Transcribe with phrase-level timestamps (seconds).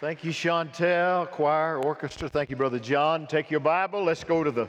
[0.00, 2.28] Thank you, Chantel, choir, orchestra.
[2.28, 3.26] Thank you, Brother John.
[3.26, 4.04] Take your Bible.
[4.04, 4.68] Let's go to the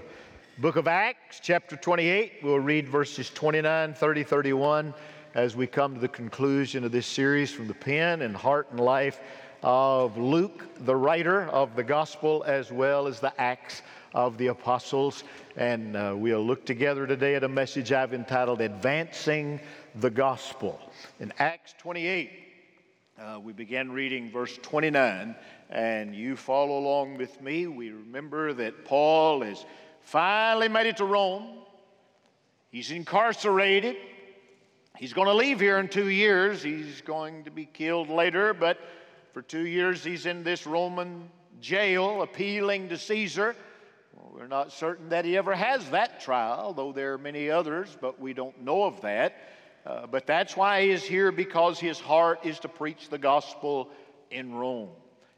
[0.58, 2.40] book of Acts, chapter 28.
[2.42, 4.92] We'll read verses 29, 30, 31
[5.36, 8.80] as we come to the conclusion of this series from the pen and heart and
[8.80, 9.22] life
[9.62, 13.84] of Luke, the writer of the gospel, as well as the Acts
[14.16, 15.26] of the apostles.
[15.56, 19.60] And uh, we'll look together today at a message I've entitled Advancing
[19.94, 20.80] the Gospel.
[21.20, 22.49] In Acts 28,
[23.20, 25.36] uh, we began reading verse 29,
[25.70, 27.68] and you follow along with me.
[27.68, 29.66] We remember that Paul has
[30.04, 31.48] finally made it to Rome.
[32.72, 33.98] He's incarcerated.
[34.98, 36.64] He's going to leave here in two years.
[36.64, 38.80] He's going to be killed later, but
[39.34, 43.56] for two years he's in this Roman jail appealing to Caesar.
[44.14, 47.98] Well, we're not certain that he ever has that trial, though there are many others,
[48.00, 49.36] but we don't know of that.
[49.90, 53.90] Uh, but that's why he is here because his heart is to preach the gospel
[54.30, 54.90] in Rome.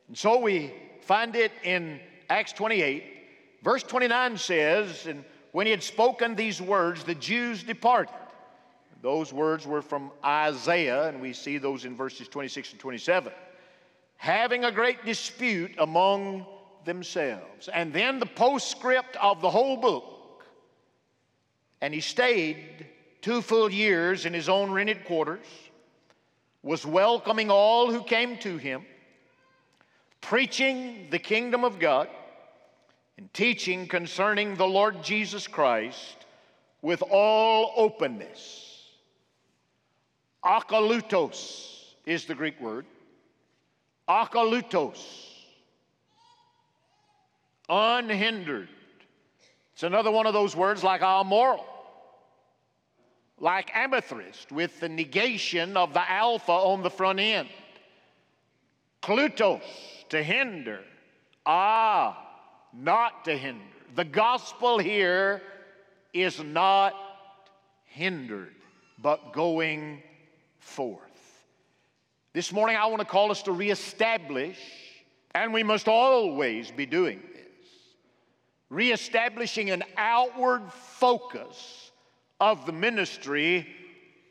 [0.09, 0.73] And so we
[1.03, 3.01] find it in Acts 28.
[3.63, 8.13] Verse 29 says, And when he had spoken these words, the Jews departed.
[9.01, 13.31] Those words were from Isaiah, and we see those in verses 26 and 27.
[14.17, 16.45] Having a great dispute among
[16.83, 17.70] themselves.
[17.70, 20.43] And then the postscript of the whole book.
[21.79, 22.85] And he stayed
[23.21, 25.45] two full years in his own rented quarters,
[26.63, 28.85] was welcoming all who came to him,
[30.19, 32.07] preaching the kingdom of God,
[33.17, 36.25] and teaching concerning the Lord Jesus Christ
[36.81, 38.67] with all openness.
[40.43, 42.85] Akalutos is the Greek word.
[44.09, 45.27] Akalutos.
[47.69, 48.69] Unhindered.
[49.73, 51.65] It's another one of those words like amoral
[53.41, 57.49] like amethyst with the negation of the alpha on the front end.
[59.01, 59.63] Klutos,
[60.09, 60.81] to hinder.
[61.45, 62.37] Ah,
[62.71, 63.65] not to hinder.
[63.95, 65.41] The gospel here
[66.13, 66.94] is not
[67.85, 68.53] hindered,
[69.01, 70.03] but going
[70.59, 71.01] forth.
[72.33, 74.59] This morning, I want to call us to reestablish,
[75.33, 77.69] and we must always be doing this,
[78.69, 81.91] reestablishing an outward focus
[82.41, 83.68] of the ministry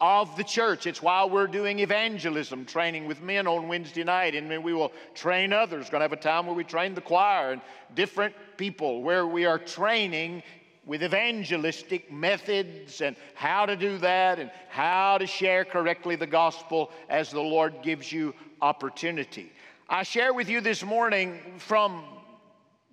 [0.00, 0.86] of the church.
[0.86, 5.52] It's why we're doing evangelism training with men on Wednesday night, and we will train
[5.52, 5.86] others.
[5.86, 7.62] We're Going to have a time where we train the choir and
[7.94, 10.42] different people, where we are training
[10.84, 16.90] with evangelistic methods and how to do that and how to share correctly the gospel
[17.08, 19.52] as the Lord gives you opportunity.
[19.88, 22.02] I share with you this morning from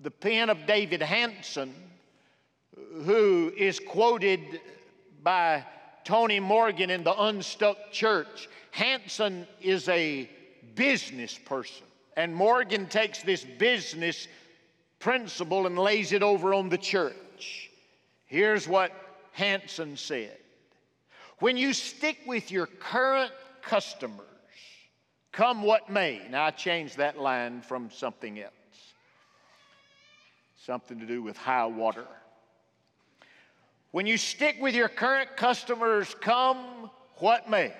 [0.04, 1.74] the pen of David Hanson,
[3.06, 4.60] who is quoted
[5.24, 5.64] by
[6.04, 8.48] Tony Morgan in the Unstuck Church.
[8.72, 10.30] Hanson is a
[10.76, 11.86] business person,
[12.16, 14.28] and Morgan takes this business
[15.00, 17.70] principle and lays it over on the church.
[18.26, 18.92] Here's what
[19.32, 20.38] Hanson said
[21.40, 24.26] When you stick with your current customers,
[25.32, 26.22] come what may.
[26.30, 28.54] Now, I changed that line from something else,
[30.56, 32.08] something to do with high water.
[33.98, 37.74] When you stick with your current customers, come what may,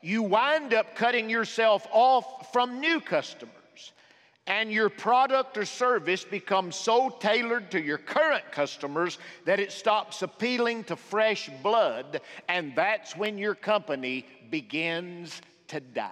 [0.00, 3.92] you wind up cutting yourself off from new customers.
[4.46, 10.22] And your product or service becomes so tailored to your current customers that it stops
[10.22, 16.08] appealing to fresh blood, and that's when your company begins to die.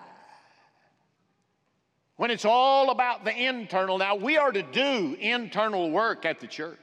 [2.16, 6.46] When it's all about the internal, now we are to do internal work at the
[6.46, 6.76] church.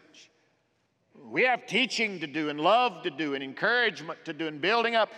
[1.33, 4.93] We have teaching to do and love to do and encouragement to do and building
[4.93, 5.09] up.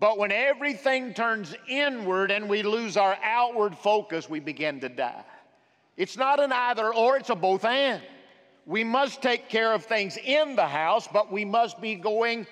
[0.00, 5.26] But when everything turns inward and we lose our outward focus, we begin to die.
[5.98, 8.00] It's not an either or, it's a both and.
[8.64, 12.46] We must take care of things in the house, but we must be going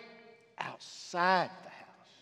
[0.58, 2.12] outside the house.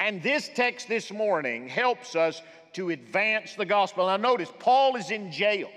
[0.00, 4.08] And this text this morning helps us to advance the gospel.
[4.08, 5.68] Now, notice, Paul is in jail.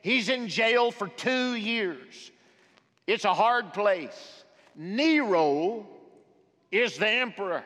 [0.00, 2.30] He's in jail for two years.
[3.06, 4.44] It's a hard place.
[4.74, 5.86] Nero
[6.72, 7.62] is the emperor.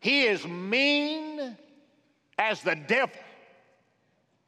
[0.00, 1.56] He is mean
[2.38, 3.16] as the devil.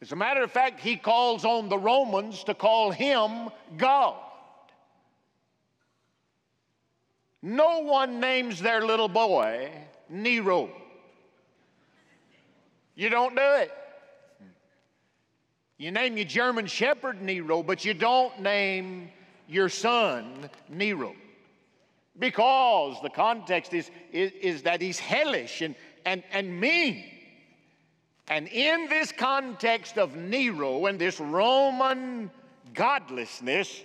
[0.01, 4.17] As a matter of fact, he calls on the Romans to call him God.
[7.43, 9.71] No one names their little boy
[10.09, 10.71] Nero.
[12.95, 13.73] You don't do it.
[15.79, 19.11] You name your German Shepherd Nero, but you don't name
[19.51, 21.15] your son Nero.
[22.19, 25.75] Because the context is, is, is that he's hellish and,
[26.05, 27.05] and, and mean.
[28.29, 32.31] And in this context of Nero and this Roman
[32.75, 33.83] godlessness,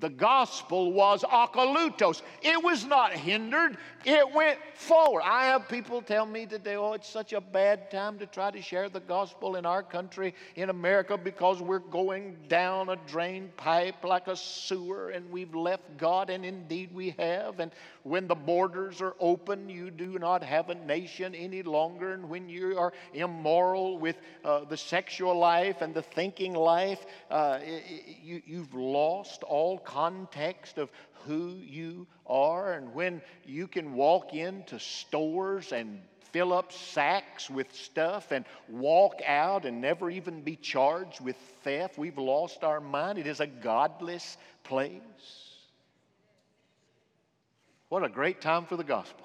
[0.00, 2.22] the gospel was akalutos.
[2.42, 5.22] It was not hindered, it went forward.
[5.24, 8.60] I have people tell me today, oh, it's such a bad time to try to
[8.60, 14.04] share the gospel in our country, in America, because we're going down a drain pipe
[14.04, 17.60] like a sewer and we've left God, and indeed we have.
[17.60, 17.72] And
[18.02, 22.12] when the borders are open, you do not have a nation any longer.
[22.12, 27.58] And when you are immoral with uh, the sexual life and the thinking life, uh,
[28.22, 30.90] you, you've lost all context of
[31.24, 32.74] who you are.
[32.74, 36.00] And when you can walk into stores and
[36.32, 41.96] fill up sacks with stuff and walk out and never even be charged with theft,
[41.96, 43.18] we've lost our mind.
[43.18, 45.00] It is a godless place.
[47.88, 49.24] What a great time for the gospel.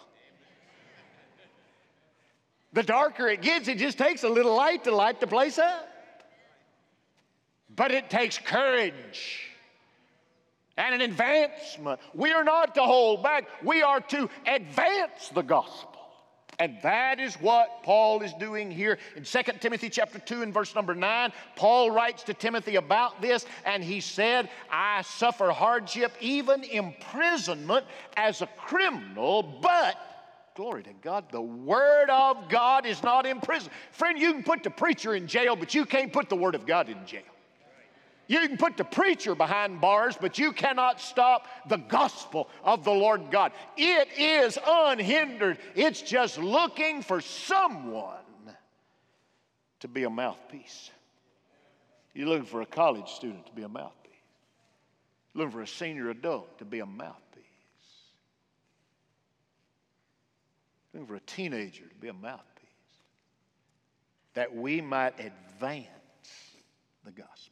[2.74, 5.88] The darker it gets, it just takes a little light to light the place up.
[7.76, 9.51] But it takes courage
[10.82, 12.00] and an advancement.
[12.16, 15.90] We are not to hold back, we are to advance the gospel.
[16.58, 20.76] And that is what Paul is doing here in 2 Timothy chapter 2 and verse
[20.76, 21.32] number 9.
[21.56, 27.86] Paul writes to Timothy about this, and he said, I suffer hardship, even imprisonment
[28.18, 29.98] as a criminal, but
[30.54, 31.32] Glory to God.
[31.32, 33.72] The Word of God is not in prison.
[33.94, 36.68] Friend, you can put the preacher in jail, but you can't put the Word of
[36.68, 37.22] God in jail.
[38.28, 42.92] You can put the preacher behind bars, but you cannot stop the gospel of the
[42.92, 43.52] Lord God.
[43.76, 48.16] It is unhindered, it's just looking for someone
[49.82, 50.92] to be a mouthpiece.
[52.14, 54.12] You're looking for a college student to be a mouthpiece,
[55.34, 57.18] You're looking for a senior adult to be a mouthpiece,
[60.94, 62.46] You're looking for a teenager to be a mouthpiece,
[64.36, 65.88] that we might advance
[67.04, 67.51] the gospel.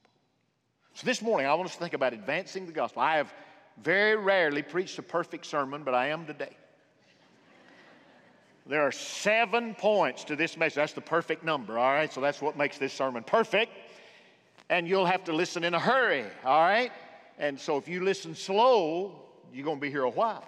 [0.99, 3.01] So this morning, I want us to think about advancing the gospel.
[3.01, 3.33] I have
[3.81, 6.57] very rarely preached a perfect sermon, but I am today.
[8.65, 10.75] There are seven points to this message.
[10.75, 12.11] That's the perfect number, all right?
[12.11, 13.71] So that's what makes this sermon perfect.
[14.69, 16.91] And you'll have to listen in a hurry, all right?
[17.37, 19.21] And so if you listen slow,
[19.53, 20.43] you're going to be here a while.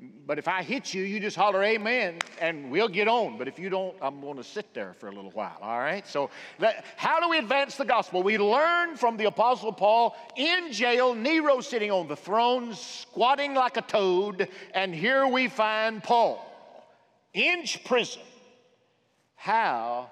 [0.00, 3.36] But if I hit you, you just holler amen and we'll get on.
[3.36, 6.06] But if you don't, I'm going to sit there for a little while, all right?
[6.06, 6.30] So,
[6.60, 8.22] that, how do we advance the gospel?
[8.22, 13.76] We learn from the Apostle Paul in jail, Nero sitting on the throne, squatting like
[13.76, 16.44] a toad, and here we find Paul
[17.34, 18.22] in prison.
[19.34, 20.10] How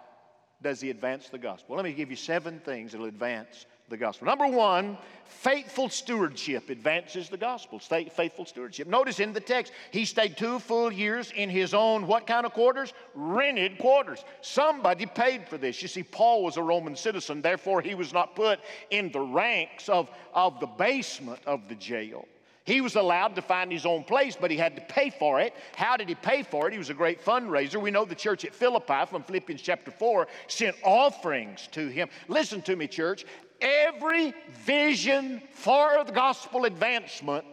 [0.62, 1.76] does he advance the gospel?
[1.76, 4.26] Let me give you seven things that will advance the gospel.
[4.26, 7.78] Number one, faithful stewardship advances the gospel.
[7.78, 8.88] Stay faithful stewardship.
[8.88, 12.52] Notice in the text, he stayed two full years in his own what kind of
[12.52, 12.92] quarters?
[13.14, 14.24] Rented quarters.
[14.40, 15.80] Somebody paid for this.
[15.82, 18.58] You see, Paul was a Roman citizen, therefore, he was not put
[18.90, 22.26] in the ranks of, of the basement of the jail.
[22.66, 25.54] He was allowed to find his own place, but he had to pay for it.
[25.76, 26.72] How did he pay for it?
[26.72, 27.80] He was a great fundraiser.
[27.80, 32.08] We know the church at Philippi from Philippians chapter 4 sent offerings to him.
[32.26, 33.24] Listen to me, church.
[33.60, 37.44] Every vision for the gospel advancement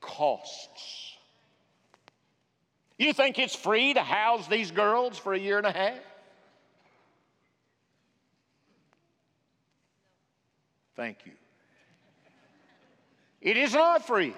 [0.00, 1.16] costs.
[2.98, 5.98] You think it's free to house these girls for a year and a half?
[10.96, 11.32] Thank you.
[13.40, 14.34] It is not free.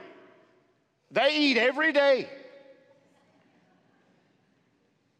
[1.10, 2.28] They eat every day.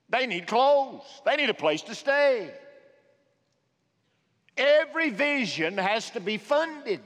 [0.09, 1.03] They need clothes.
[1.25, 2.53] They need a place to stay.
[4.57, 7.01] Every vision has to be funded.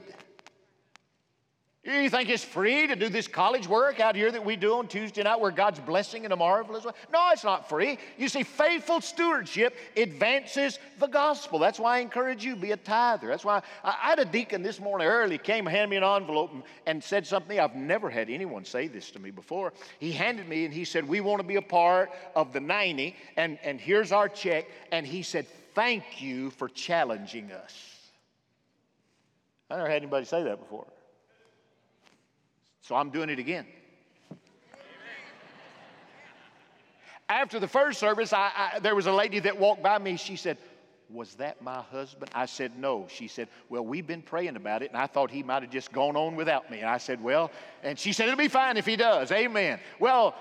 [1.87, 4.89] You think it's free to do this college work out here that we do on
[4.89, 6.91] Tuesday night where God's blessing in a marvelous way?
[7.13, 7.97] No, it's not free.
[8.17, 11.59] You see, faithful stewardship advances the gospel.
[11.59, 13.27] That's why I encourage you, be a tither.
[13.27, 16.51] That's why I, I had a deacon this morning early, came, handed me an envelope
[16.51, 17.57] and, and said something.
[17.57, 19.71] I've never had anyone say this to me before.
[19.99, 23.15] He handed me and he said, We want to be a part of the 90,
[23.37, 24.65] and, and here's our check.
[24.91, 25.45] And he said,
[25.77, 27.99] Thank you for challenging us.
[29.69, 30.87] I never had anybody say that before.
[32.81, 33.67] So I'm doing it again.
[37.29, 40.17] After the first service, I, I, there was a lady that walked by me.
[40.17, 40.57] She said,
[41.09, 42.29] was that my husband?
[42.35, 43.07] I said, No.
[43.09, 45.91] She said, Well, we've been praying about it, and I thought he might have just
[45.91, 46.79] gone on without me.
[46.79, 47.49] And I said, Well,
[47.81, 49.31] and she said, It'll be fine if he does.
[49.31, 49.79] Amen.
[49.99, 50.35] Well,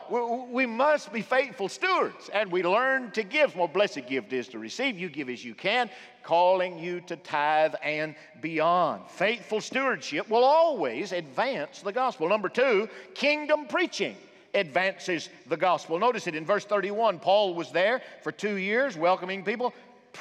[0.51, 3.55] we must be faithful stewards, and we learn to give.
[3.55, 4.99] More blessed gift is to receive.
[4.99, 5.89] You give as you can,
[6.25, 9.09] calling you to tithe and beyond.
[9.09, 12.29] Faithful stewardship will always advance the gospel.
[12.29, 14.17] Number two, kingdom preaching
[14.57, 15.99] advances the gospel.
[15.99, 17.19] Notice it in verse 31.
[17.21, 19.73] Paul was there for two years welcoming people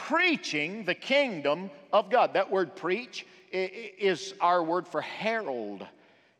[0.07, 2.33] preaching the kingdom of God.
[2.33, 5.85] That word preach is our word for herald.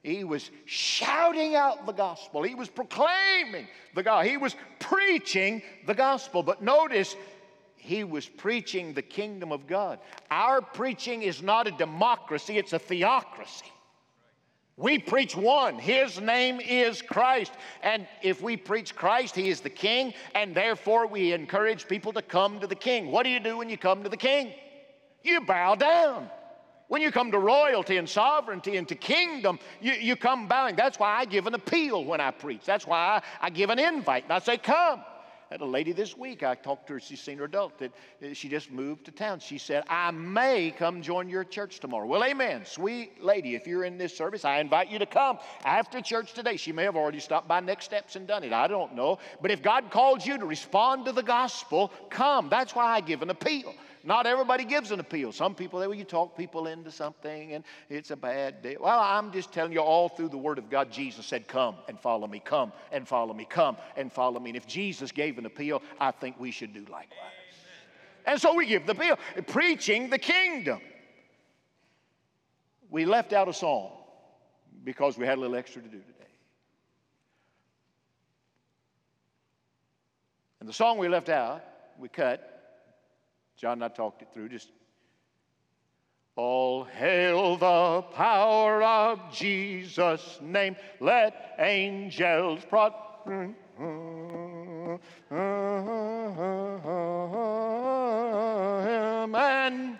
[0.04, 2.44] He was shouting out the gospel.
[2.44, 4.30] He was proclaiming the gospel.
[4.30, 6.44] He was preaching the gospel.
[6.44, 7.16] But notice,
[7.76, 10.00] he was preaching the kingdom of God.
[10.30, 13.72] Our preaching is not a democracy, it's a theocracy.
[14.78, 15.80] We preach one.
[15.80, 17.54] His name is Christ.
[17.82, 22.22] And if we preach Christ, He is the King, and therefore we encourage people to
[22.22, 23.12] come to the King.
[23.12, 24.52] What do you do when you come to the King?
[25.24, 26.30] You bow down.
[26.88, 30.76] When you come to royalty and sovereignty and to kingdom, you, you come bowing.
[30.76, 32.64] That's why I give an appeal when I preach.
[32.64, 35.02] That's why I, I give an invite and I say, Come
[35.50, 36.44] had a lady this week.
[36.44, 37.00] I talked to her.
[37.00, 37.92] She's a senior adult that
[38.24, 39.40] uh, she just moved to town.
[39.40, 42.06] She said, I may come join your church tomorrow.
[42.06, 42.66] Well, amen.
[42.66, 46.58] Sweet lady, if you're in this service, I invite you to come after church today.
[46.58, 48.54] She may have already stopped by Next Steps and done it.
[48.54, 49.20] I don't know.
[49.42, 52.50] But if God calls you to respond to the gospel, come.
[52.50, 53.74] That's why I give an appeal.
[54.06, 55.32] Not everybody gives an appeal.
[55.32, 58.78] Some people, they, well, you talk people into something and it's a bad day.
[58.80, 62.00] Well, I'm just telling you, all through the Word of God, Jesus said, Come and
[62.00, 64.52] follow me, come and follow me, come and follow me.
[64.52, 67.10] And if Jesus gave an appeal, I think we should do likewise.
[68.28, 70.82] And so we give the appeal, preaching the kingdom.
[72.92, 73.92] We left out a song
[74.84, 76.30] because we had a little extra to do today.
[80.60, 81.64] And the song we left out,
[81.98, 82.55] we cut
[83.58, 84.50] John and I talked it through.
[84.50, 84.70] Just
[86.36, 90.76] all hail the power of Jesus' name.
[91.00, 92.94] Let angels prod.
[99.36, 99.95] and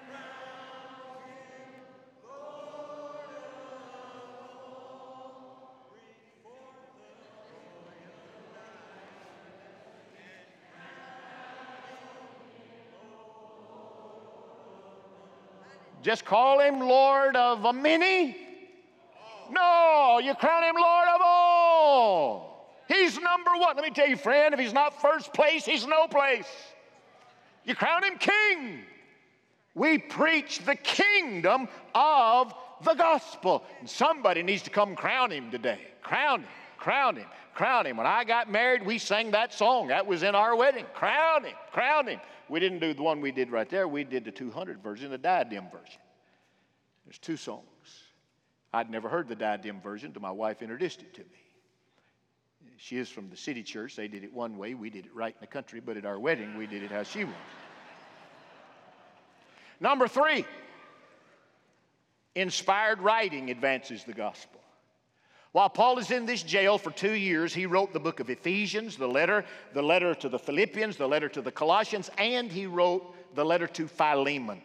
[16.06, 18.38] Just call him Lord of a many?
[19.50, 22.70] No, you crown him Lord of all.
[22.88, 23.76] He's number one.
[23.76, 26.46] Let me tell you, friend, if he's not first place, he's no place.
[27.64, 28.84] You crown him king.
[29.74, 33.64] We preach the kingdom of the gospel.
[33.80, 35.80] And somebody needs to come crown him today.
[36.04, 36.48] Crown him,
[36.86, 37.26] crown him,
[37.56, 37.98] crown him.
[37.98, 39.88] When I got married, we sang that song.
[39.88, 40.86] That was in our wedding.
[40.94, 42.20] Crown him, crown him.
[42.48, 43.88] We didn't do the one we did right there.
[43.88, 46.00] We did the 200 version, the diadem version.
[47.04, 47.64] There's two songs.
[48.72, 52.72] I'd never heard the diadem version until my wife introduced it to me.
[52.78, 53.96] She is from the city church.
[53.96, 54.76] They did it one way.
[54.76, 57.02] We did it right in the country, but at our wedding, we did it how
[57.02, 57.34] she was.
[59.80, 60.46] Number three,
[62.36, 64.62] inspired writing advances the gospel.
[65.56, 68.98] While Paul is in this jail for two years, he wrote the book of Ephesians,
[68.98, 73.16] the letter, the letter to the Philippians, the letter to the Colossians, and he wrote
[73.36, 74.62] the letter to Philemon.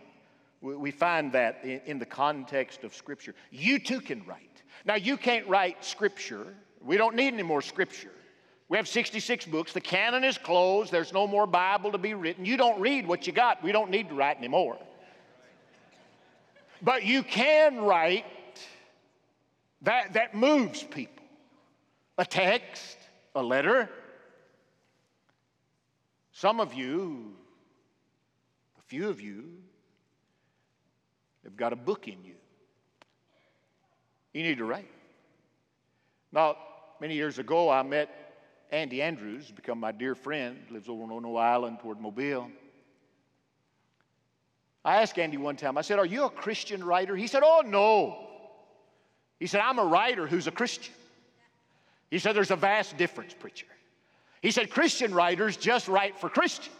[0.60, 3.36] We find that in the context of Scripture.
[3.52, 4.64] You too can write.
[4.84, 6.56] Now, you can't write Scripture.
[6.84, 8.10] We don't need any more Scripture.
[8.68, 9.72] We have 66 books.
[9.72, 10.90] The canon is closed.
[10.90, 12.44] There's no more Bible to be written.
[12.44, 13.62] You don't read what you got.
[13.62, 14.76] We don't need to write anymore.
[16.82, 18.24] But you can write
[19.82, 21.24] that, that moves people.
[22.18, 22.98] A text,
[23.34, 23.88] a letter.
[26.32, 27.34] Some of you,
[28.78, 29.44] a few of you,
[31.44, 32.34] have got a book in you.
[34.32, 34.90] You need to write.
[36.32, 36.56] Now,
[37.00, 38.08] many years ago, I met
[38.70, 42.50] Andy Andrews, become my dear friend, lives over on Ono Island toward Mobile.
[44.84, 47.16] I asked Andy one time, I said, Are you a Christian writer?
[47.16, 48.29] He said, Oh, no.
[49.40, 50.94] He said, I'm a writer who's a Christian.
[52.10, 53.66] He said, There's a vast difference, preacher.
[54.42, 56.76] He said, Christian writers just write for Christians.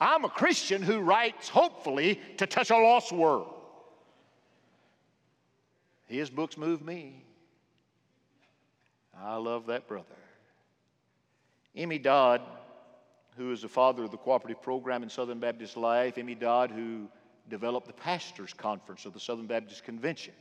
[0.00, 3.52] I'm a Christian who writes, hopefully, to touch a lost world.
[6.06, 7.24] His books move me.
[9.18, 10.06] I love that brother.
[11.74, 11.98] M.E.
[11.98, 12.42] Dodd,
[13.36, 16.34] who is the father of the cooperative program in Southern Baptist Life, M.E.
[16.34, 17.08] Dodd, who
[17.48, 20.34] developed the pastors' conference of the Southern Baptist Convention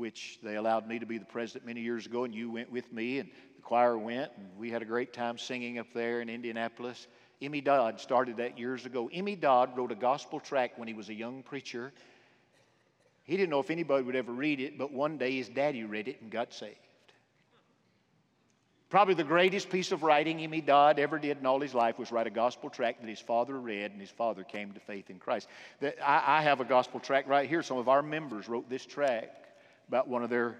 [0.00, 2.90] which they allowed me to be the president many years ago, and you went with
[2.90, 6.30] me, and the choir went, and we had a great time singing up there in
[6.30, 7.06] Indianapolis.
[7.42, 7.60] M.E.
[7.60, 9.10] Dodd started that years ago.
[9.12, 9.36] M.E.
[9.36, 11.92] Dodd wrote a gospel tract when he was a young preacher.
[13.24, 16.08] He didn't know if anybody would ever read it, but one day his daddy read
[16.08, 16.76] it and got saved.
[18.88, 22.10] Probably the greatest piece of writing Emmy Dodd ever did in all his life was
[22.10, 25.18] write a gospel tract that his father read, and his father came to faith in
[25.18, 25.46] Christ.
[26.02, 27.62] I, have a gospel tract right here.
[27.62, 29.49] Some of our members wrote this tract
[29.90, 30.56] about one of their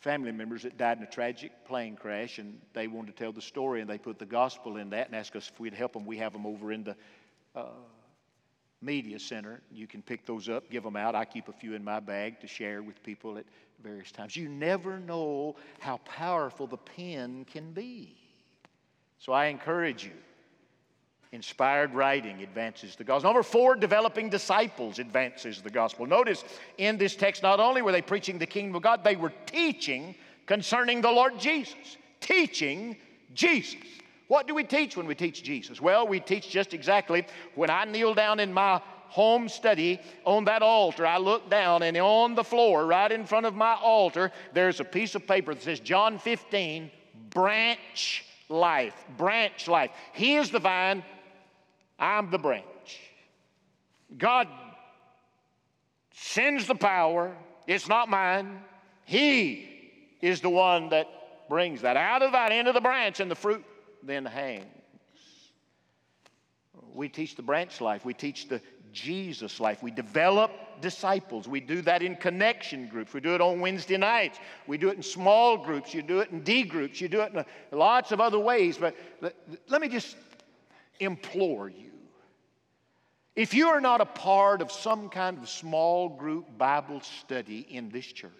[0.00, 3.40] family members that died in a tragic plane crash, and they wanted to tell the
[3.40, 6.04] story, and they put the gospel in that and asked us if we'd help them.
[6.04, 6.94] We have them over in the
[7.56, 7.68] uh,
[8.82, 9.62] Media Center.
[9.72, 11.14] You can pick those up, give them out.
[11.14, 13.46] I keep a few in my bag to share with people at
[13.82, 14.36] various times.
[14.36, 18.14] You never know how powerful the pen can be.
[19.16, 20.12] So I encourage you.
[21.32, 23.30] Inspired writing advances the gospel.
[23.30, 26.06] Number four, developing disciples advances the gospel.
[26.06, 26.44] Notice
[26.76, 30.14] in this text, not only were they preaching the kingdom of God, they were teaching
[30.44, 31.96] concerning the Lord Jesus.
[32.20, 32.98] Teaching
[33.32, 33.80] Jesus.
[34.28, 35.80] What do we teach when we teach Jesus?
[35.80, 40.62] Well, we teach just exactly when I kneel down in my home study on that
[40.62, 44.80] altar, I look down and on the floor, right in front of my altar, there's
[44.80, 46.90] a piece of paper that says John 15,
[47.28, 48.94] branch life.
[49.18, 49.90] Branch life.
[50.14, 51.04] He is the vine,
[52.02, 52.66] I'm the branch.
[54.18, 54.48] God
[56.12, 57.34] sends the power,
[57.66, 58.60] it's not mine.
[59.04, 59.68] He
[60.20, 61.06] is the one that
[61.48, 63.64] brings that out of that end of the branch, and the fruit
[64.02, 64.66] then hangs.
[66.92, 68.60] We teach the branch life, we teach the
[68.92, 69.82] Jesus life.
[69.82, 71.48] We develop disciples.
[71.48, 73.14] We do that in connection groups.
[73.14, 74.38] We do it on Wednesday nights.
[74.66, 75.94] We do it in small groups.
[75.94, 77.00] You do it in D groups.
[77.00, 77.44] You do it in
[77.78, 78.76] lots of other ways.
[78.78, 78.94] But
[79.68, 80.16] let, me just
[81.00, 81.91] implore you.
[83.34, 87.88] If you are not a part of some kind of small group Bible study in
[87.88, 88.30] this church,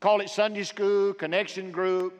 [0.00, 2.14] call it Sunday school, connection group,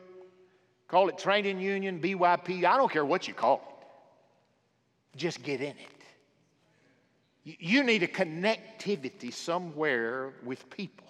[0.88, 5.18] Call it training union, BYP, I don't care what you call it.
[5.18, 7.58] Just get in it.
[7.60, 11.06] You need a connectivity somewhere with people.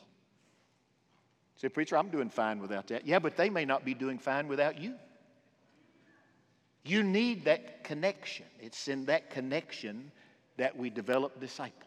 [1.56, 3.06] Say, preacher, I'm doing fine without that.
[3.06, 4.94] Yeah, but they may not be doing fine without you.
[6.84, 8.46] You need that connection.
[8.60, 10.10] It's in that connection
[10.56, 11.80] that we develop disciples.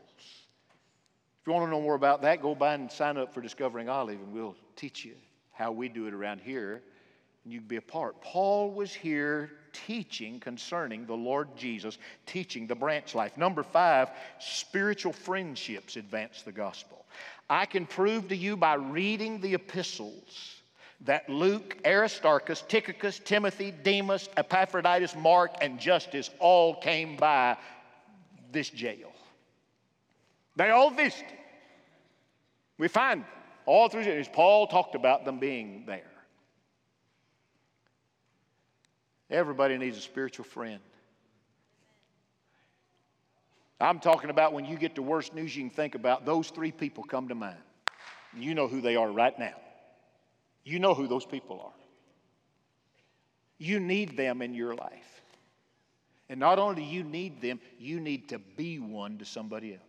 [1.41, 3.89] If you want to know more about that, go by and sign up for Discovering
[3.89, 5.15] Olive, and we'll teach you
[5.53, 6.81] how we do it around here
[7.47, 8.19] and you can be a part.
[8.19, 13.37] Paul was here teaching concerning the Lord Jesus, teaching the branch life.
[13.37, 17.05] Number five, spiritual friendships advance the gospel.
[17.49, 20.57] I can prove to you by reading the epistles
[21.01, 27.57] that Luke, Aristarchus, Tychicus, Timothy, Demas, Epaphroditus, Mark, and Justus all came by
[28.51, 29.11] this jail.
[30.55, 31.25] They all visited.
[32.77, 33.23] We find
[33.65, 36.01] all through it is Paul talked about them being there.
[39.29, 40.79] Everybody needs a spiritual friend.
[43.79, 46.71] I'm talking about when you get the worst news you can think about, those three
[46.71, 47.57] people come to mind.
[48.35, 49.53] You know who they are right now.
[50.67, 51.71] You know who those people are.
[53.57, 55.21] You need them in your life.
[56.27, 59.81] And not only do you need them, you need to be one to somebody else.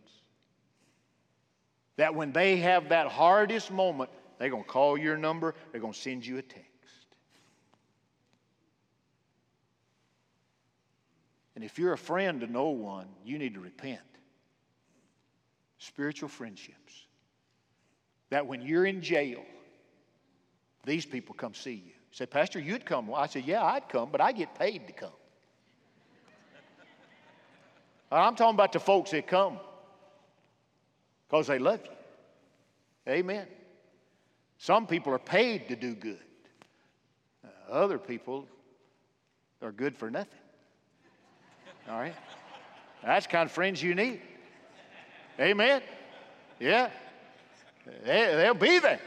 [1.97, 5.91] That when they have that hardest moment, they're going to call your number, they're going
[5.91, 6.65] to send you a text.
[11.55, 13.99] And if you're a friend to no one, you need to repent.
[15.77, 17.05] Spiritual friendships.
[18.29, 19.43] That when you're in jail,
[20.89, 21.85] these people come see you.
[21.85, 23.07] you say, Pastor, you'd come.
[23.07, 25.11] Well, I said, Yeah, I'd come, but I get paid to come.
[28.11, 29.59] I'm talking about the folks that come
[31.27, 33.11] because they love you.
[33.13, 33.45] Amen.
[34.57, 36.19] Some people are paid to do good,
[37.45, 38.47] uh, other people
[39.61, 40.39] are good for nothing.
[41.87, 42.15] All right?
[43.03, 44.21] That's kind of friends you need.
[45.39, 45.81] Amen?
[46.59, 46.89] Yeah.
[47.85, 48.99] They, they'll be there.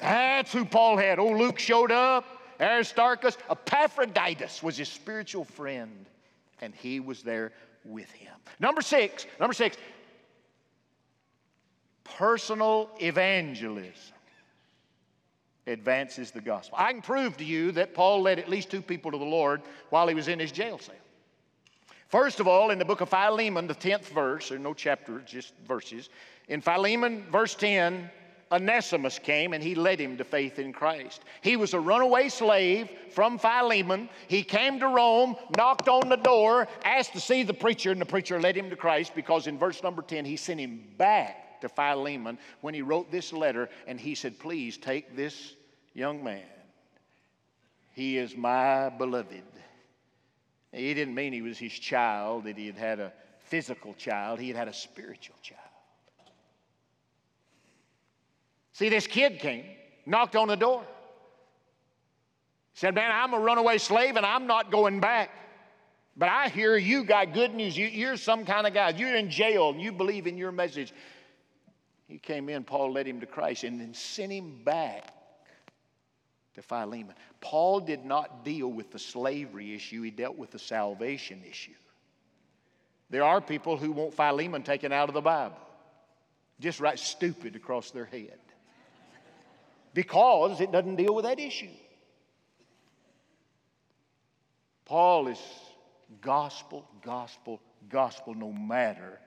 [0.00, 1.18] That's who Paul had.
[1.18, 2.24] Oh, Luke showed up.
[2.60, 6.06] Aristarchus, Epaphroditus was his spiritual friend,
[6.60, 7.52] and he was there
[7.84, 8.34] with him.
[8.58, 9.78] Number six, number six,
[12.04, 14.14] personal evangelism
[15.66, 16.76] advances the gospel.
[16.78, 19.62] I can prove to you that Paul led at least two people to the Lord
[19.90, 20.94] while he was in his jail cell.
[22.08, 25.54] First of all, in the book of Philemon, the 10th verse, there's no chapter, just
[25.66, 26.08] verses.
[26.48, 28.10] In Philemon, verse 10,
[28.52, 31.22] Onesimus came and he led him to faith in Christ.
[31.40, 34.08] He was a runaway slave from Philemon.
[34.26, 38.06] He came to Rome, knocked on the door, asked to see the preacher, and the
[38.06, 41.68] preacher led him to Christ because in verse number 10, he sent him back to
[41.68, 45.54] Philemon when he wrote this letter and he said, Please take this
[45.94, 46.42] young man.
[47.92, 49.42] He is my beloved.
[50.72, 54.48] He didn't mean he was his child, that he had had a physical child, he
[54.48, 55.59] had had a spiritual child.
[58.80, 59.66] See, this kid came,
[60.06, 60.82] knocked on the door,
[62.72, 65.28] said, Man, I'm a runaway slave and I'm not going back.
[66.16, 67.76] But I hear you got good news.
[67.76, 68.88] You, are some kind of guy.
[68.96, 70.94] You're in jail and you believe in your message.
[72.08, 75.12] He came in, Paul led him to Christ and then sent him back
[76.54, 77.16] to Philemon.
[77.42, 81.72] Paul did not deal with the slavery issue, he dealt with the salvation issue.
[83.10, 85.60] There are people who want Philemon taken out of the Bible,
[86.60, 88.38] just write stupid across their head
[89.94, 91.70] because it doesn't deal with that issue.
[94.84, 95.40] Paul is
[96.20, 99.20] gospel, gospel, gospel, no matter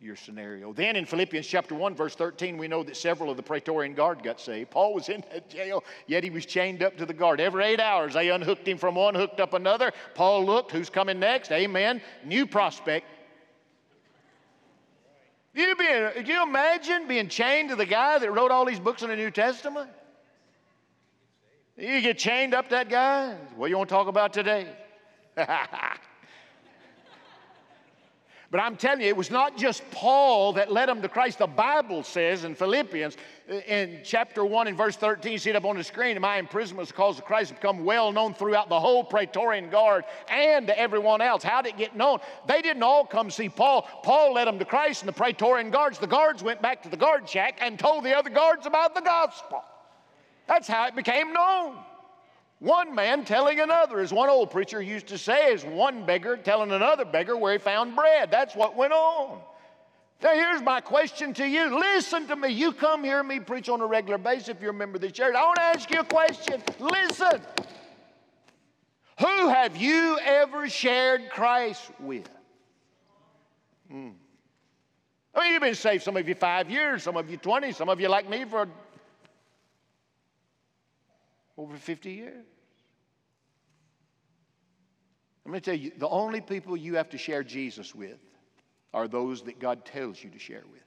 [0.00, 0.72] your scenario.
[0.72, 4.22] Then in Philippians chapter 1, verse 13, we know that several of the Praetorian Guard
[4.22, 4.70] got saved.
[4.70, 7.40] Paul was in that jail, yet he was chained up to the guard.
[7.40, 9.92] Every eight hours, they unhooked him from one, hooked up another.
[10.14, 11.52] Paul looked, who's coming next?
[11.52, 12.00] Amen.
[12.24, 13.06] New prospect.
[15.52, 19.08] You, being, you imagine being chained to the guy that wrote all these books in
[19.08, 19.90] the New Testament?
[21.80, 23.34] You get chained up that guy?
[23.56, 24.68] What you want to talk about today?
[28.50, 31.38] But I'm telling you, it was not just Paul that led them to Christ.
[31.38, 33.16] The Bible says in Philippians,
[33.48, 36.36] uh, in chapter 1 and verse 13, you see it up on the screen, my
[36.38, 40.66] imprisonment was cause of Christ to become well known throughout the whole Praetorian Guard and
[40.66, 41.44] to everyone else.
[41.44, 42.18] How did it get known?
[42.48, 43.82] They didn't all come see Paul.
[44.02, 46.00] Paul led them to Christ and the Praetorian Guards.
[46.00, 49.00] The guards went back to the guard shack and told the other guards about the
[49.00, 49.62] gospel.
[50.50, 51.76] That's how it became known.
[52.58, 56.72] One man telling another, as one old preacher used to say, is one beggar telling
[56.72, 58.32] another beggar where he found bread.
[58.32, 59.38] That's what went on.
[60.20, 61.78] Now, here's my question to you.
[61.78, 62.48] Listen to me.
[62.48, 65.10] You come hear me preach on a regular basis if you're a member of the
[65.12, 65.36] church.
[65.36, 66.60] I want to ask you a question.
[66.80, 67.40] Listen.
[69.20, 72.28] Who have you ever shared Christ with?
[73.88, 74.10] Hmm.
[75.32, 77.88] I mean, you've been saved, some of you five years, some of you 20, some
[77.88, 78.68] of you like me for
[81.60, 82.46] over 50 years.
[85.44, 88.18] I'm going to tell you the only people you have to share Jesus with
[88.94, 90.80] are those that God tells you to share with.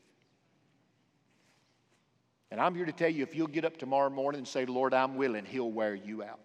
[2.50, 4.94] And I'm here to tell you if you'll get up tomorrow morning and say, Lord,
[4.94, 6.40] I'm willing, He'll wear you out.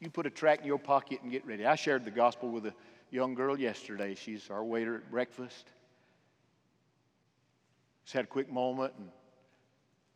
[0.00, 1.64] You put a track in your pocket and get ready.
[1.64, 2.74] I shared the gospel with a
[3.10, 4.14] young girl yesterday.
[4.14, 5.66] She's our waiter at breakfast.
[8.04, 9.08] Just had a quick moment and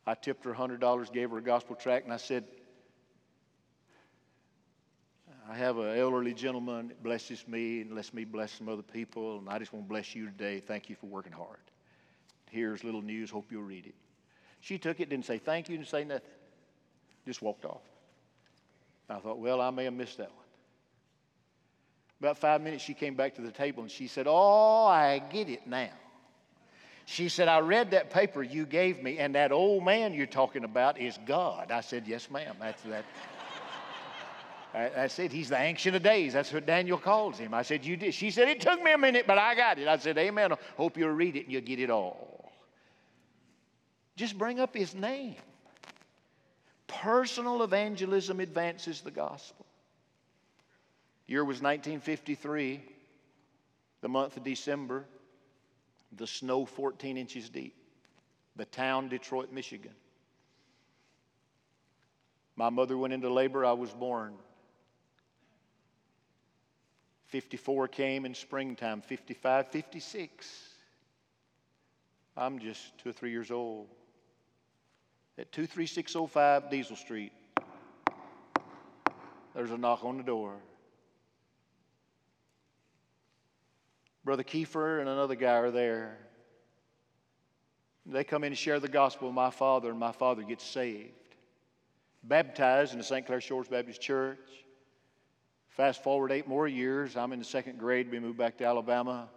[0.07, 2.43] I tipped her $100, gave her a gospel tract, and I said,
[5.49, 9.39] I have an elderly gentleman that blesses me and lets me bless some other people,
[9.39, 10.59] and I just want to bless you today.
[10.59, 11.59] Thank you for working hard.
[12.49, 13.29] Here's little news.
[13.29, 13.95] Hope you'll read it.
[14.59, 16.27] She took it, didn't say thank you, didn't say nothing.
[17.25, 17.81] Just walked off.
[19.09, 20.45] I thought, well, I may have missed that one.
[22.19, 25.49] About five minutes, she came back to the table and she said, Oh, I get
[25.49, 25.89] it now.
[27.05, 30.63] She said, I read that paper you gave me, and that old man you're talking
[30.63, 31.71] about is God.
[31.71, 32.55] I said, Yes, ma'am.
[32.59, 33.05] That's that.
[34.73, 36.33] I said, He's the Ancient of Days.
[36.33, 37.53] That's what Daniel calls him.
[37.53, 38.13] I said, You did.
[38.13, 39.87] She said, It took me a minute, but I got it.
[39.87, 40.51] I said, Amen.
[40.51, 42.51] I Hope you'll read it and you'll get it all.
[44.15, 45.35] Just bring up his name.
[46.87, 49.65] Personal evangelism advances the gospel.
[51.27, 52.81] Year was 1953,
[54.01, 55.05] the month of December
[56.17, 57.75] the snow 14 inches deep,
[58.55, 59.93] the town Detroit, Michigan.
[62.55, 64.35] My mother went into labor, I was born.
[67.27, 70.69] 54 came in springtime, 55, 56.
[72.37, 73.87] I'm just two or three years old.
[75.37, 77.33] At 23605 Diesel Street,
[79.53, 80.55] there's a knock on the door.
[84.25, 86.17] Brother Kiefer and another guy are there.
[88.07, 91.11] They come in and share the gospel with my father, and my father gets saved.
[92.23, 93.25] Baptized in the St.
[93.25, 94.39] Clair Shores Baptist Church.
[95.69, 98.09] Fast forward eight more years, I'm in the second grade.
[98.09, 99.29] We moved back to Alabama.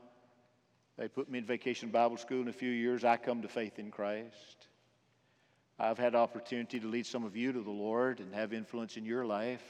[0.96, 3.04] They put me in vacation Bible school in a few years.
[3.04, 4.68] I come to faith in Christ.
[5.78, 9.04] I've had opportunity to lead some of you to the Lord and have influence in
[9.04, 9.62] your life.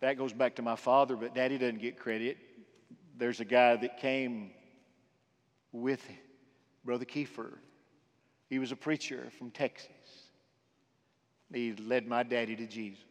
[0.00, 2.36] That goes back to my father, but daddy doesn't get credit
[3.16, 4.50] there's a guy that came
[5.72, 6.06] with
[6.84, 7.52] Brother Kiefer.
[8.48, 9.90] He was a preacher from Texas.
[11.52, 13.04] He led my daddy to Jesus.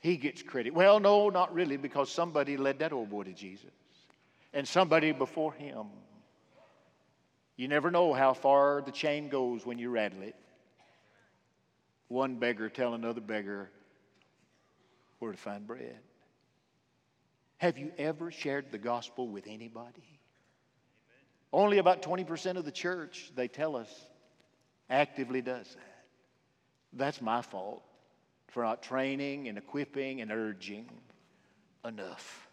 [0.00, 0.74] He gets credit.
[0.74, 3.70] Well, no, not really, because somebody led that old boy to Jesus.
[4.52, 5.86] And somebody before him.
[7.56, 10.34] You never know how far the chain goes when you rattle it.
[12.08, 13.70] One beggar tell another beggar
[15.20, 15.98] where to find bread.
[17.58, 20.20] Have you ever shared the gospel with anybody?
[21.52, 23.88] Only about 20% of the church, they tell us,
[24.90, 26.04] actively does that.
[26.92, 27.82] That's my fault
[28.48, 30.88] for not training and equipping and urging
[31.84, 32.48] enough.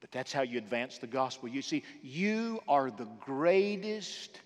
[0.00, 1.48] But that's how you advance the gospel.
[1.48, 4.40] You see, you are the greatest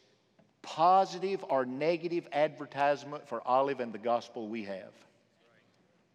[0.61, 4.93] positive or negative advertisement for Olive and the gospel we have.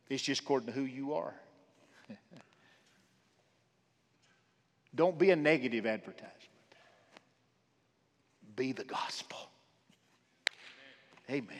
[0.10, 1.34] It's just according to who you are.
[4.94, 6.36] Don't be a negative advertisement.
[8.56, 9.38] Be the gospel.
[11.30, 11.58] Amen.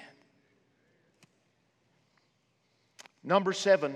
[3.24, 3.96] Number seven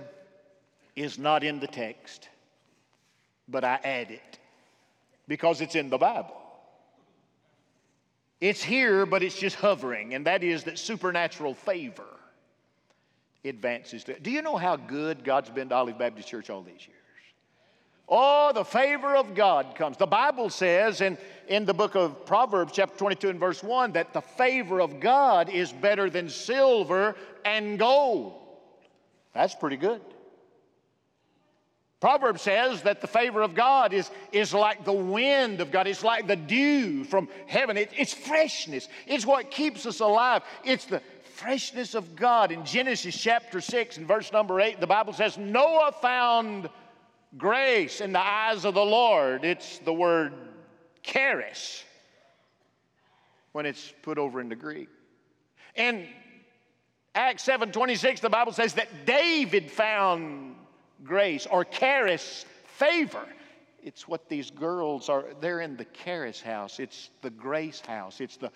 [0.96, 2.30] is not in the text,
[3.48, 4.40] but I add it
[5.28, 6.42] because it's in the Bible.
[8.40, 12.04] It's here, but it's just hovering, and that is that supernatural favor
[13.44, 14.04] advances.
[14.06, 17.05] To, do you know how good God's been to Olive Baptist Church all these years?
[18.08, 19.98] Oh, the favor of God comes.
[19.98, 24.14] The Bible says in, in the book of Proverbs, chapter 22 and verse 1, that
[24.14, 28.42] the favor of God is better than silver and gold.
[29.34, 30.02] That's pretty good.
[32.00, 35.88] Proverbs says that the favor of God is, is like the wind of God.
[35.88, 37.78] It's like the dew from heaven.
[37.78, 38.88] It, it's freshness.
[39.08, 40.44] It's what keeps us alive.
[40.64, 41.02] It's the
[41.34, 42.52] freshness of God.
[42.52, 46.70] In Genesis chapter 6 and verse number 8, the Bible says, Noah found
[47.38, 49.44] grace in the eyes of the Lord.
[49.44, 50.34] It's the word
[51.04, 51.84] charis
[53.52, 54.90] when it's put over into Greek.
[55.76, 56.08] In
[57.14, 60.56] Acts 7 26, the Bible says that David found
[61.04, 62.46] grace or charis
[62.78, 63.26] favor.
[63.82, 68.38] It's what these girls are, they're in the charis house, it's the grace house, it's
[68.38, 68.52] the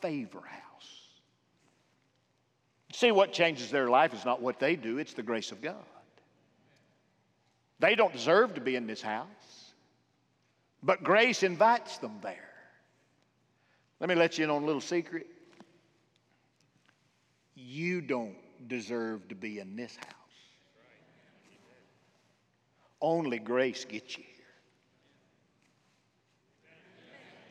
[0.00, 0.62] favor house.
[2.92, 5.84] See, what changes their life is not what they do, it's the grace of God.
[7.78, 9.26] They don't deserve to be in this house,
[10.82, 12.48] but grace invites them there.
[14.00, 15.26] Let me let you in on a little secret.
[17.54, 18.36] You don't
[18.68, 20.12] deserve to be in this house.
[23.00, 24.44] Only grace gets you here.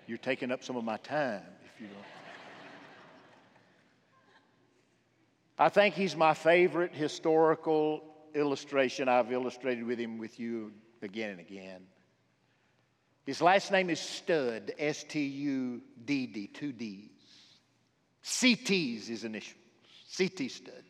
[0.08, 2.06] You're taking up some of my time if you don't.
[5.58, 8.04] I think he's my favorite historical
[8.36, 11.82] illustration I've illustrated with him with you again and again.
[13.26, 17.10] His last name is Studd, S T U D D, two D's.
[18.24, 19.62] CT's his initials,
[20.18, 20.84] CT Studd.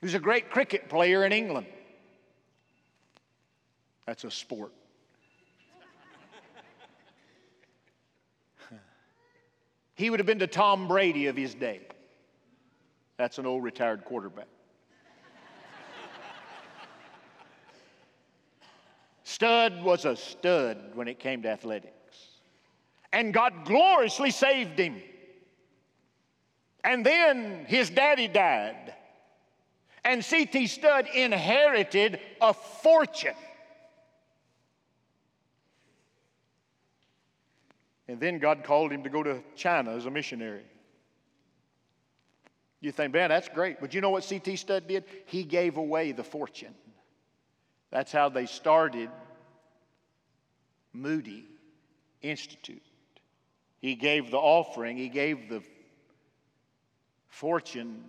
[0.00, 1.66] He was a great cricket player in England.
[4.06, 4.72] That's a sport.
[9.94, 11.80] he would have been the Tom Brady of his day.
[13.16, 14.46] That's an old retired quarterback.
[19.36, 21.92] Studd was a stud when it came to athletics.
[23.12, 25.02] And God gloriously saved him.
[26.82, 28.94] And then his daddy died.
[30.06, 30.68] And C.T.
[30.68, 33.34] Studd inherited a fortune.
[38.08, 40.64] And then God called him to go to China as a missionary.
[42.80, 43.82] You think, man, that's great.
[43.82, 44.56] But you know what C.T.
[44.56, 45.04] Studd did?
[45.26, 46.74] He gave away the fortune.
[47.90, 49.10] That's how they started
[50.96, 51.46] Moody
[52.22, 52.82] Institute.
[53.78, 55.62] He gave the offering, he gave the
[57.28, 58.02] fortune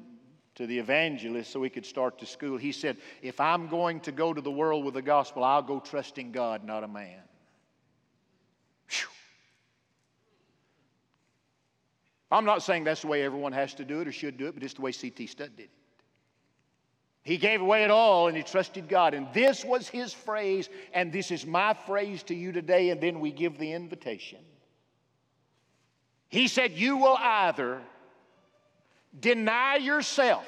[0.55, 2.57] to the evangelist so he could start the school.
[2.57, 5.79] He said, If I'm going to go to the world with the gospel, I'll go
[5.79, 7.21] trusting God, not a man.
[12.29, 14.53] I'm not saying that's the way everyone has to do it or should do it,
[14.53, 15.27] but it's the way C.T.
[15.27, 15.69] Studd did it.
[17.27, 19.13] He gave away it all and he trusted God.
[19.13, 23.19] And this was his phrase, and this is my phrase to you today, and then
[23.19, 24.39] we give the invitation.
[26.29, 27.81] He said, You will either
[29.19, 30.47] deny yourself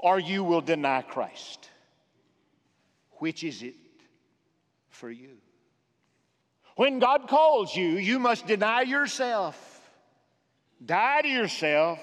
[0.00, 1.70] or you will deny Christ.
[3.18, 3.76] Which is it
[4.88, 5.36] for you?
[6.74, 9.68] When God calls you, you must deny yourself
[10.84, 12.00] Die to yourself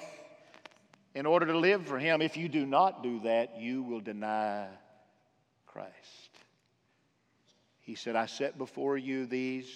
[1.20, 2.22] in order to live for Him.
[2.22, 4.68] If you do not do that, you will deny
[5.68, 5.92] Christ.
[7.82, 9.70] He said, I set before you these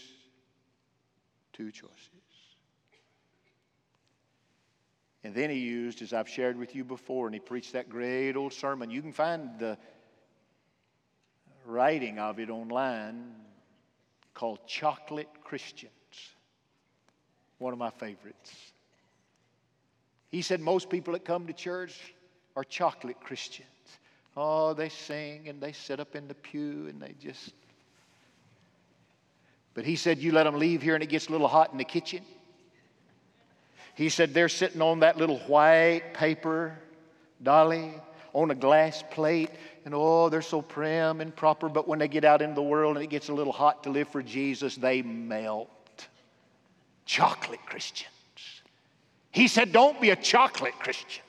[1.52, 1.98] two choices.
[5.26, 8.38] And then he used, as I've shared with you before, and he preached that great
[8.38, 8.90] old sermon.
[8.90, 9.78] You can find the
[11.66, 13.36] writing of it online
[14.34, 15.92] called Chocolate Christians.
[17.58, 18.73] One of my favorites.
[20.34, 21.94] He said most people that come to church
[22.56, 23.68] are chocolate Christians.
[24.36, 27.54] Oh, they sing and they sit up in the pew and they just.
[29.76, 31.78] But he said, You let them leave here and it gets a little hot in
[31.78, 32.24] the kitchen.
[33.94, 36.80] He said, They're sitting on that little white paper
[37.44, 37.94] dolly
[38.34, 39.52] on a glass plate,
[39.86, 42.96] and oh, they're so prim and proper, but when they get out in the world
[42.96, 45.70] and it gets a little hot to live for Jesus, they melt.
[47.06, 48.10] chocolate Christians.
[49.34, 51.24] He said, Don't be a chocolate Christian.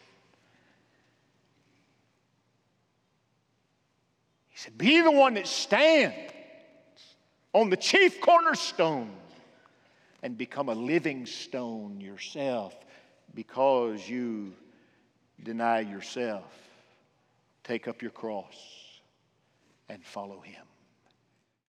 [4.50, 6.32] He said, Be the one that stands
[7.54, 9.10] on the chief cornerstone
[10.22, 12.74] and become a living stone yourself
[13.34, 14.52] because you
[15.42, 16.52] deny yourself,
[17.64, 18.54] take up your cross,
[19.88, 20.64] and follow him.